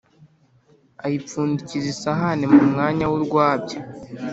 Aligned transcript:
ayipfundikiza 1.05 1.87
isahani 1.93 2.45
mu 2.53 2.61
mwanya 2.71 3.05
w’urwabya. 3.11 3.77